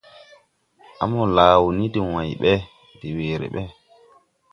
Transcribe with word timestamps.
Á 1.01 1.03
mo 1.11 1.21
laa 1.35 1.55
wɔ 1.63 1.69
ni 1.77 1.85
de 1.93 1.99
wãy 2.13 2.31
ɓe, 2.41 2.53
de 2.99 3.07
weere 3.17 3.47
ɓe, 3.55 3.61